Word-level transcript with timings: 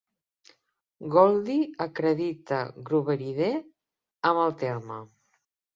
Goldie 1.15 1.67
acredita 1.87 2.63
Grooverider 2.89 3.53
amb 4.33 4.47
el 4.49 4.61
terme. 4.67 5.03